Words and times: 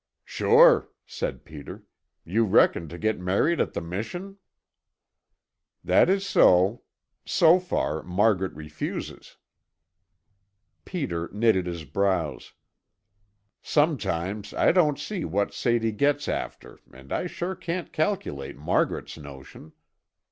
"Sure," 0.25 0.89
said 1.05 1.45
Peter. 1.45 1.83
"You 2.25 2.43
reckoned 2.43 2.89
to 2.89 2.97
get 2.97 3.19
married 3.19 3.61
at 3.61 3.73
the 3.73 3.81
Mission?" 3.81 4.37
"That 5.83 6.09
is 6.09 6.25
so. 6.25 6.81
So 7.23 7.59
far, 7.59 8.01
Margaret 8.01 8.51
refuses." 8.53 9.37
Peter 10.85 11.29
knitted 11.31 11.67
his 11.67 11.85
brows. 11.85 12.53
"Sometimes 13.61 14.55
I 14.55 14.71
don't 14.71 14.97
see 14.97 15.23
what 15.23 15.53
Sadie 15.53 15.91
gets 15.91 16.27
after 16.27 16.79
and 16.91 17.13
I 17.13 17.27
sure 17.27 17.53
can't 17.53 17.93
calculate 17.93 18.57
Margaret's 18.57 19.19
notion. 19.19 19.71